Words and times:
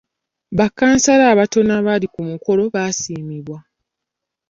Ba 0.57 0.67
kkansala 0.69 1.23
abatono 1.33 1.71
abaali 1.79 2.07
ku 2.13 2.21
mukolo 2.29 2.63
baasiimibwa. 2.73 3.59